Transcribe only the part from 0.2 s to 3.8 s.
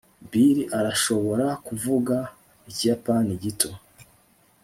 bill arashobora kuvuga ikiyapani gito